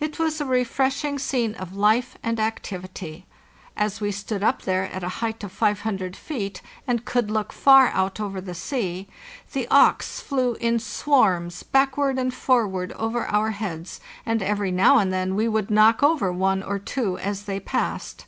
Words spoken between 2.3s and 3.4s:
activity.